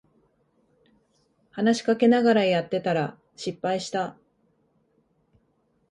[1.51, 4.17] 話しかけられながらやってたら失敗した